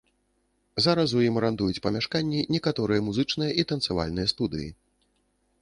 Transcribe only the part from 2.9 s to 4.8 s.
музычныя і танцавальныя студыі.